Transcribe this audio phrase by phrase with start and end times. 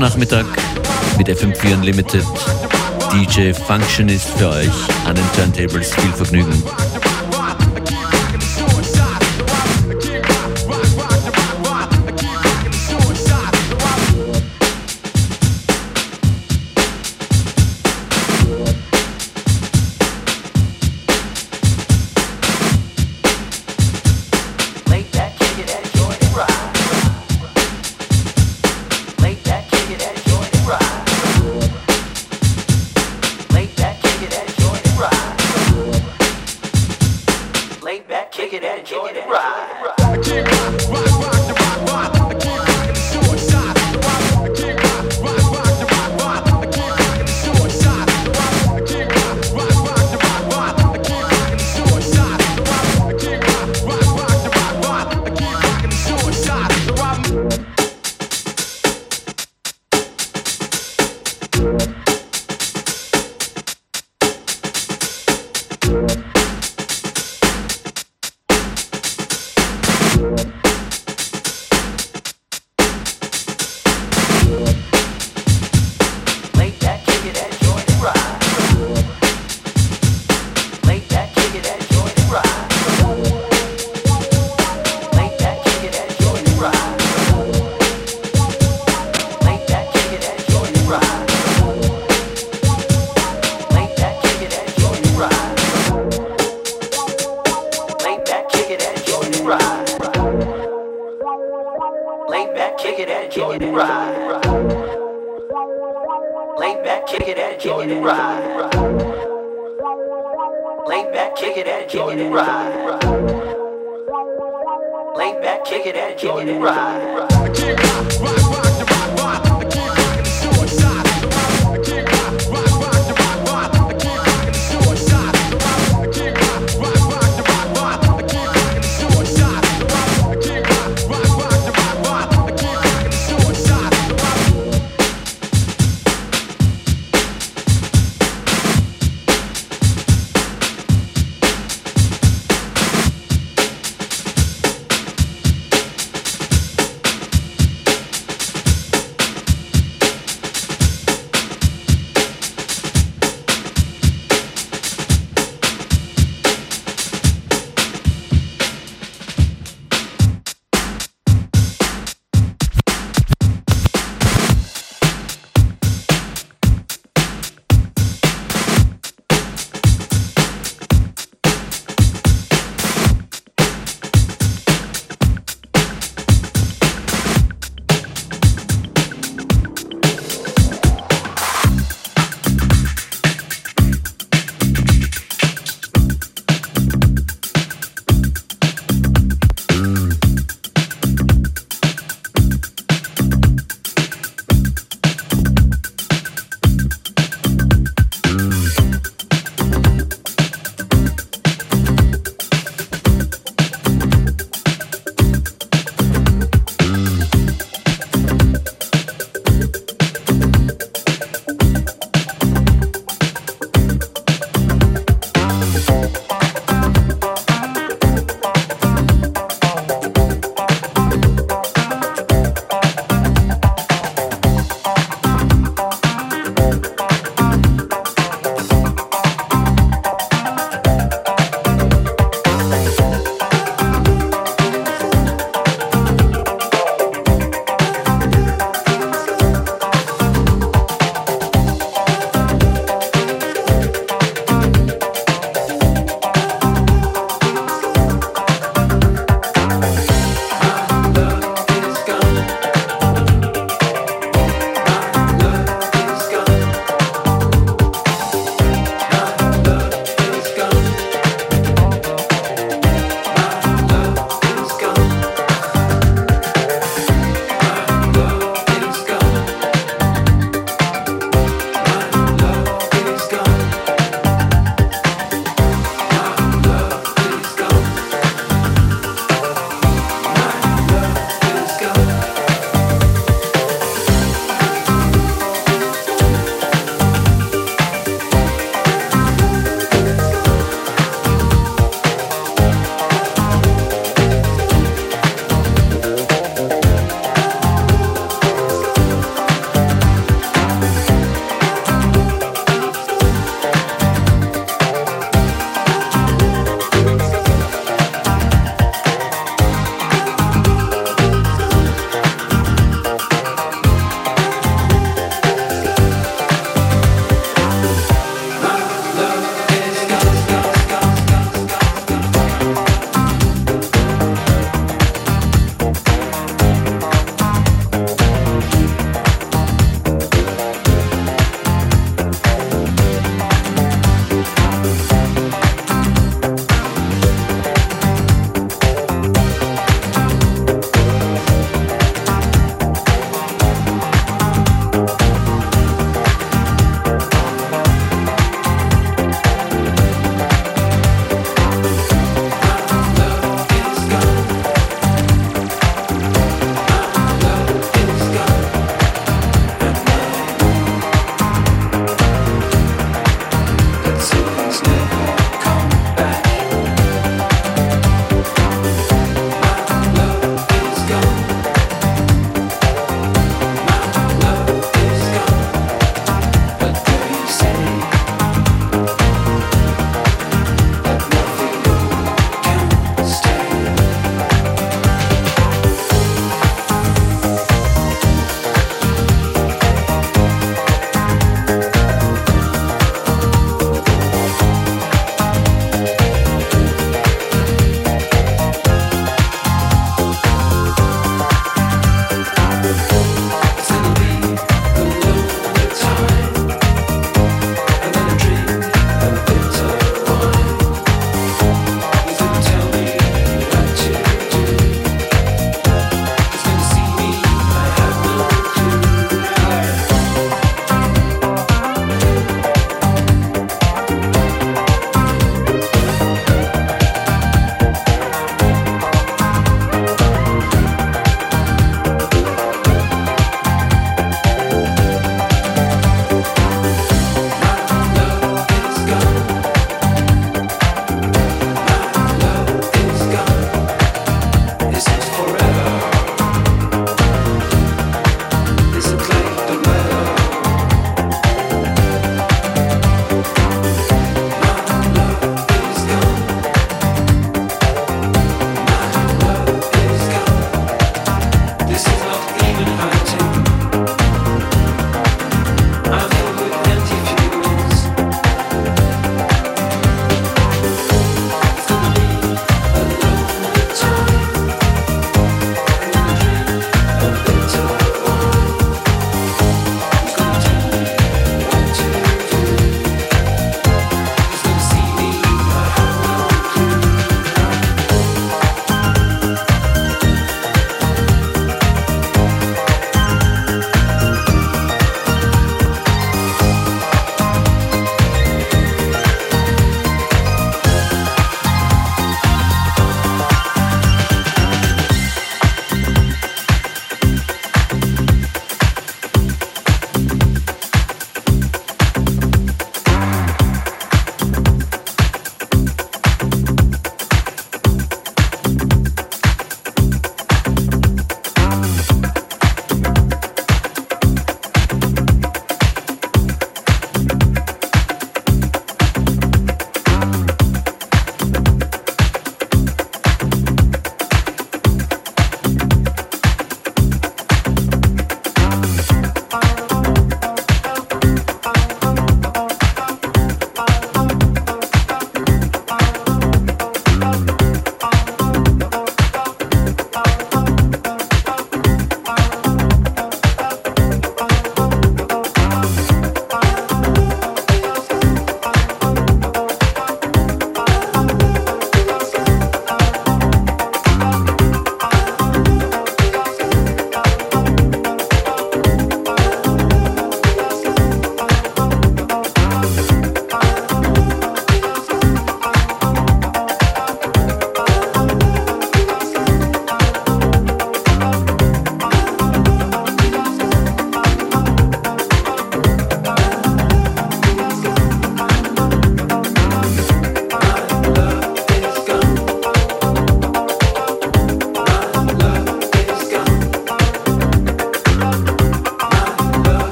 [0.00, 0.46] Mittwochnachmittag
[1.18, 2.24] mit FM4 Unlimited.
[3.12, 4.70] DJ Functionist für euch
[5.04, 5.94] an den Turntables.
[5.94, 6.62] Viel Vergnügen.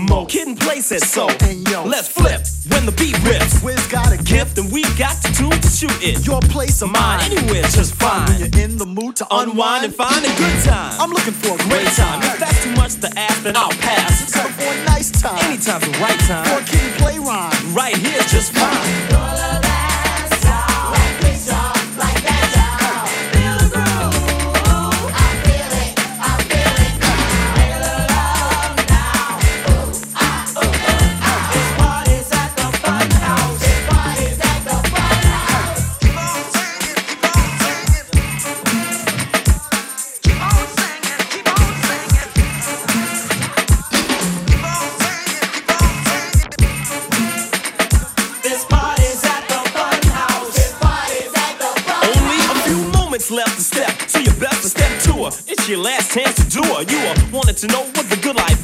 [0.00, 0.24] A dynamo.
[0.26, 1.28] Kid play said so.
[1.28, 1.84] And yo.
[1.84, 3.62] Let's flip when the beat rips.
[3.62, 4.58] Wiz got a gift.
[4.58, 6.26] And we got the tune to shoot it.
[6.26, 8.26] Your place of Mine anywhere just fine.
[8.28, 11.00] When you're in the mood to Unwind and find a good time.
[11.00, 12.20] I'm looking for a great time.
[12.20, 12.32] time.
[12.34, 14.30] If that's too much to ask, then I'll pass.
[14.30, 15.38] Settle for a nice time.
[15.44, 16.64] Anytime's the right For a time.
[16.64, 17.74] kid play rhyme.
[17.74, 18.99] Right here's just fine.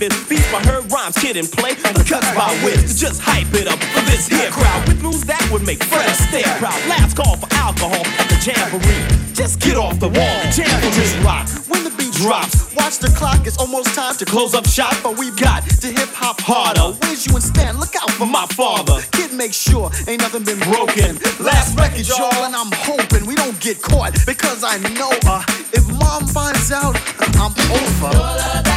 [0.06, 0.52] Good life is.
[0.52, 2.54] By her rhymes, kid and play, the cuts by.
[2.62, 6.06] To just hype it up for this here crowd with moves that would make Fred
[6.06, 6.78] Astaire proud.
[6.86, 9.02] Last call for alcohol at the jamboree.
[9.34, 11.24] Just get off the wall, jam for me.
[11.26, 11.48] Rock.
[11.66, 13.48] When the beat drops, watch the clock.
[13.48, 16.94] It's almost time to Close up shop, But we've got to hip hop harder.
[17.02, 17.80] Where's you and Stan?
[17.80, 19.02] Look out For my father.
[19.10, 21.18] Kid, make sure ain't nothing been broken.
[21.42, 25.42] Last record, y'all, and I'm hoping we don't get caught because I know uh,
[25.74, 26.94] if mom finds out,
[27.42, 28.75] I'm over.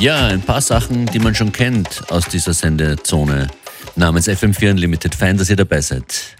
[0.00, 3.48] Ja, ein paar Sachen, die man schon kennt aus dieser Sendezone
[3.96, 5.14] namens FM4 Unlimited.
[5.14, 6.38] Fein, dass ihr dabei seid.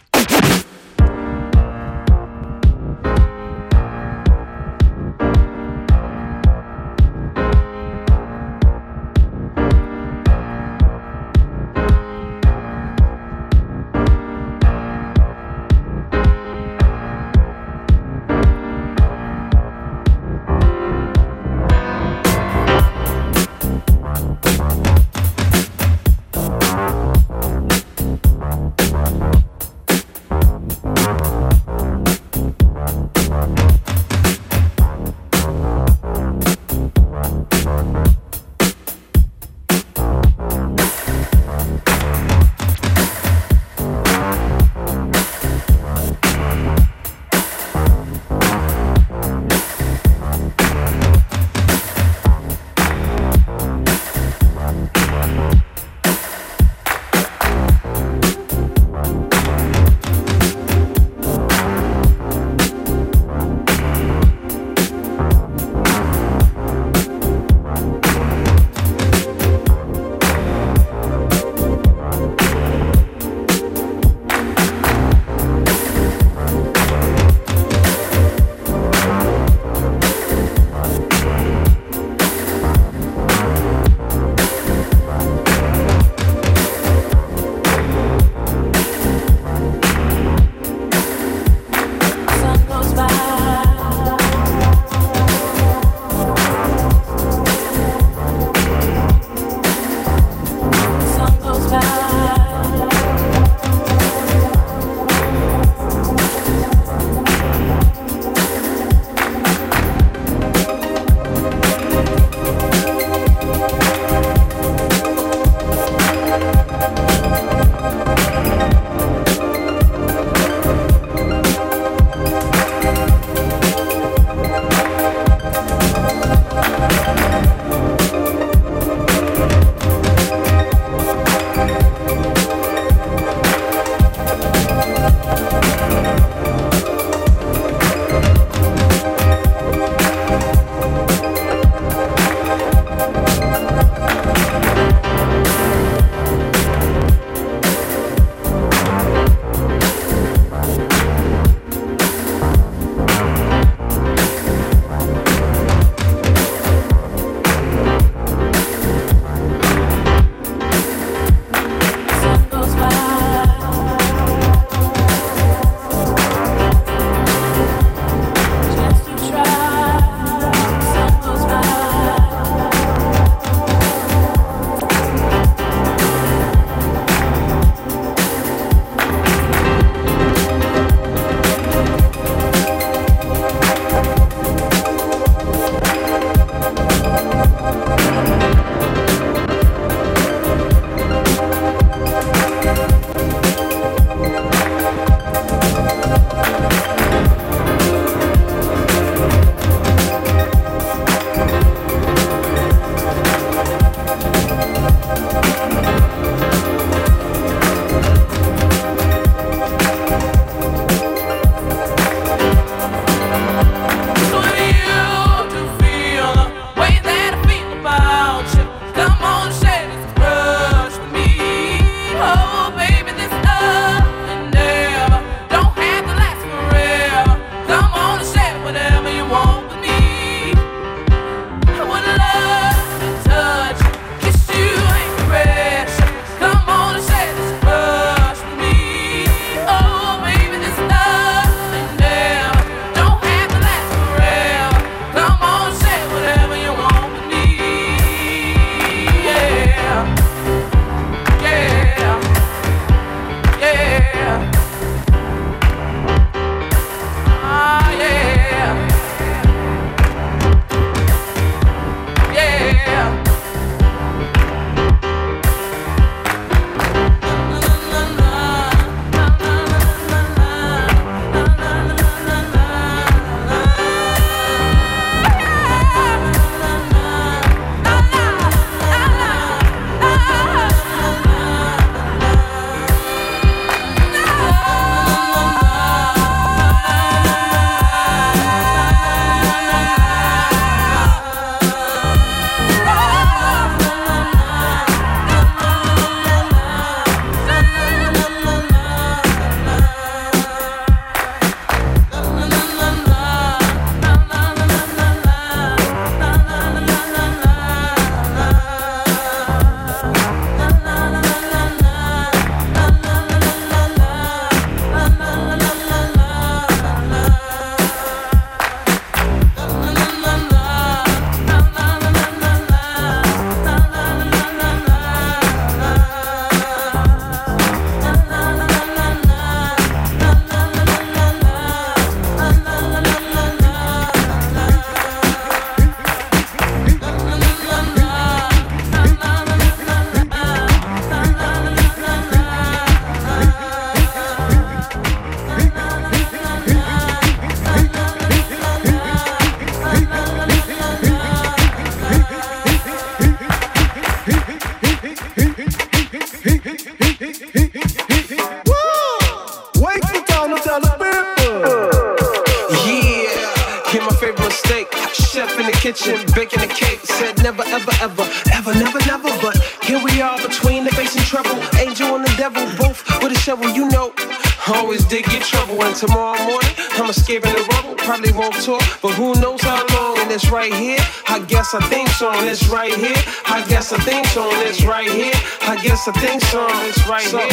[378.11, 380.19] probably won't talk, but who knows how long?
[380.19, 380.99] And it's right here.
[381.29, 382.33] I guess I think so.
[382.33, 383.15] And it's right here.
[383.47, 384.51] I guess I think so.
[384.51, 385.33] And it's right here.
[385.63, 386.67] I guess I think so.
[386.67, 387.50] And it's right here.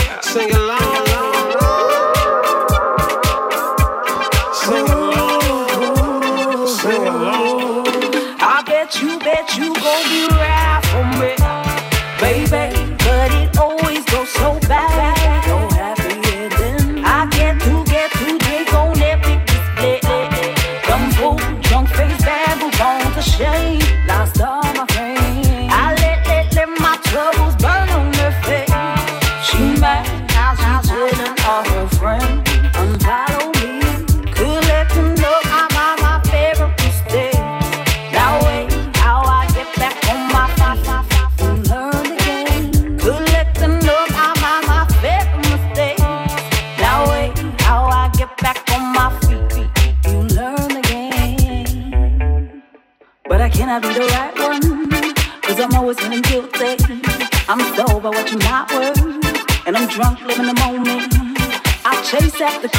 [21.95, 23.86] face that we want to shame.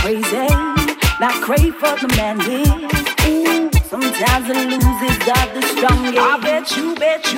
[0.08, 0.48] crazy,
[1.20, 2.64] not crave for the man here.
[3.28, 6.18] Ooh, sometimes the losers are the strongest.
[6.18, 7.37] I bet you, bet you.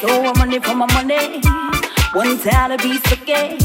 [0.00, 1.40] So I'm money for my money.
[2.12, 3.58] One time to be again.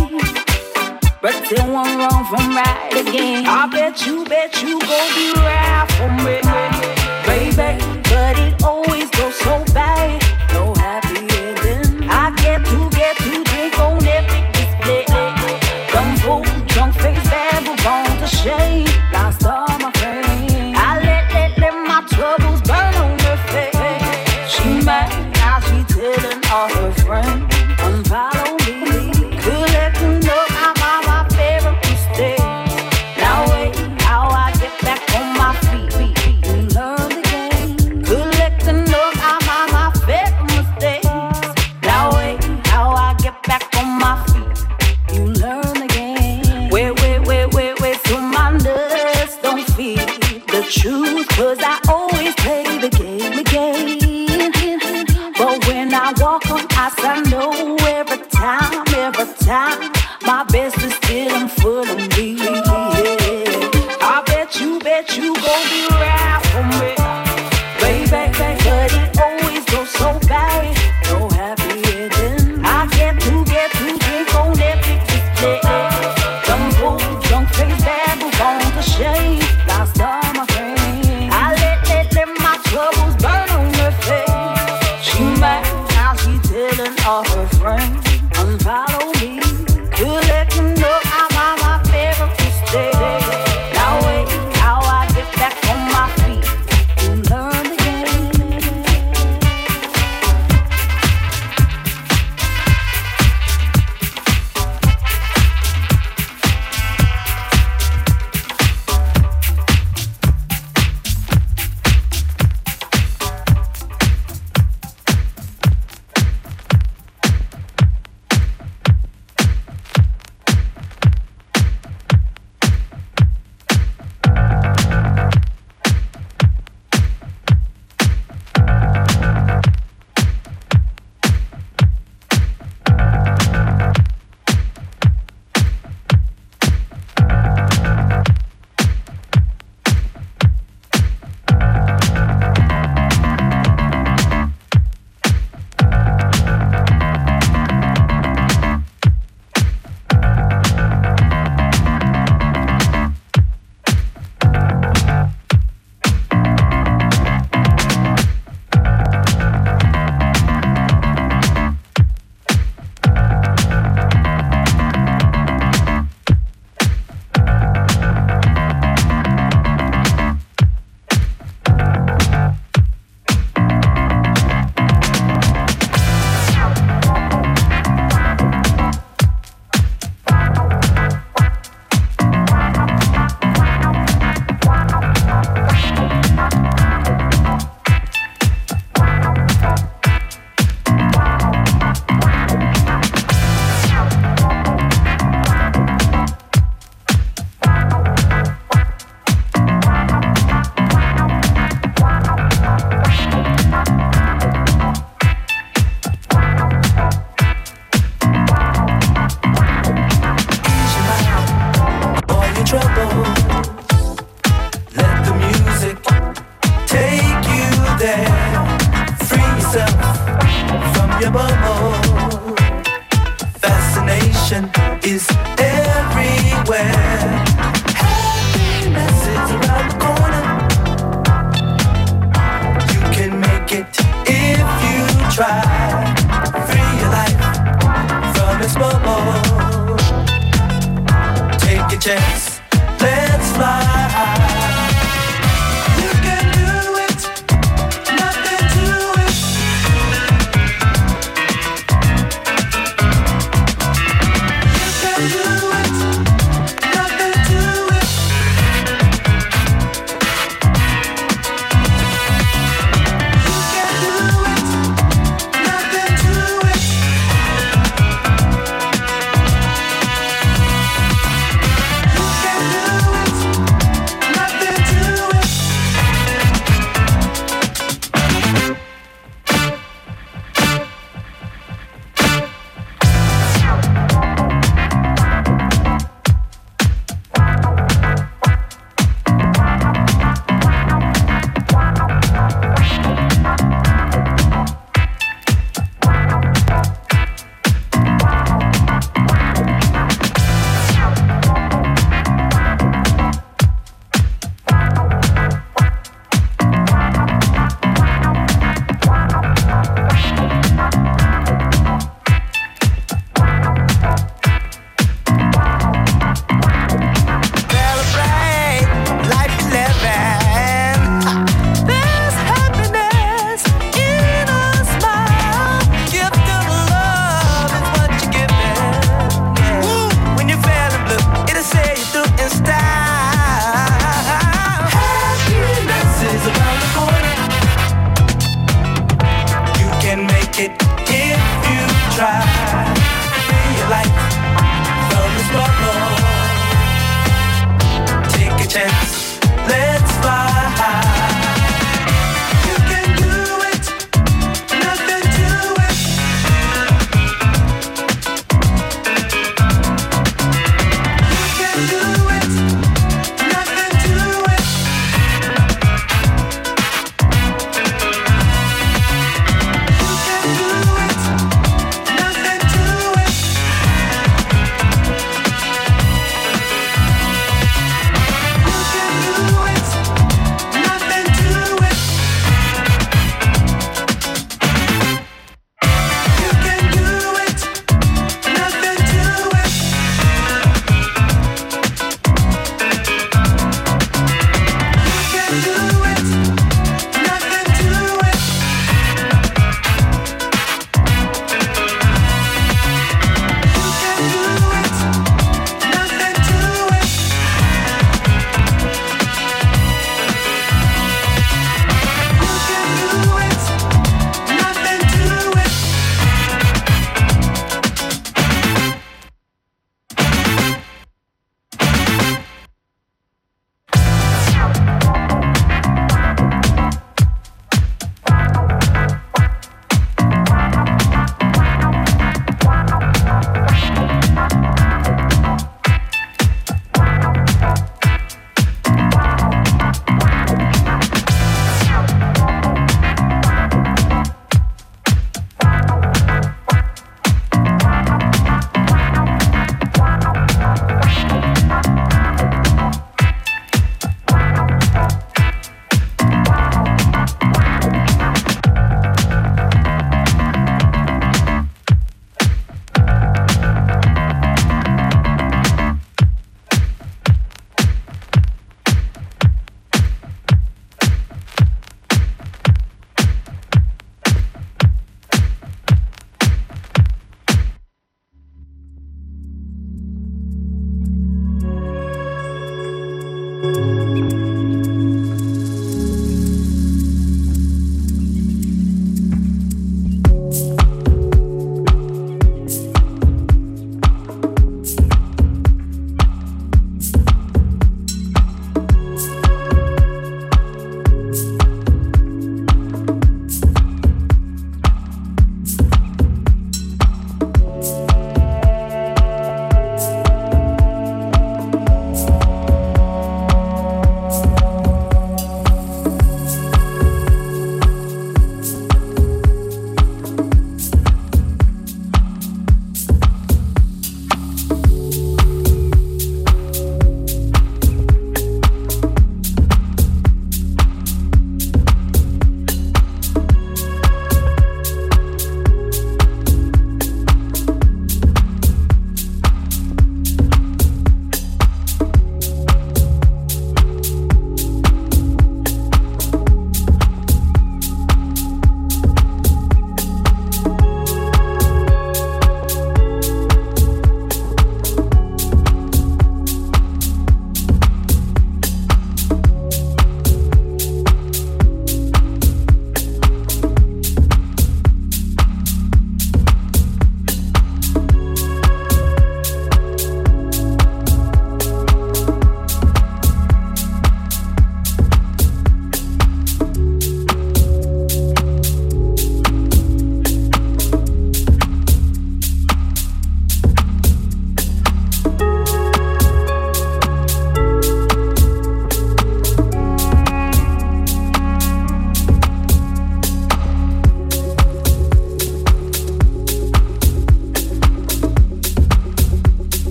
[1.21, 3.45] But still one wrong from right again.
[3.45, 6.41] I bet you, bet you gon' be right for me.
[7.27, 7.77] Baby,
[8.09, 10.22] but it always goes so bad.